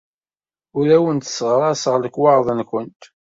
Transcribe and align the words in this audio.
Ur 0.77 0.87
awent-sseɣraseɣ 0.95 1.95
lekwaɣeḍ-nwent. 1.97 3.01